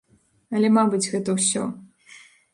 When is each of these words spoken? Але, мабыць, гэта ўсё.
Але, 0.59 0.71
мабыць, 0.77 1.09
гэта 1.13 1.37
ўсё. 1.37 1.63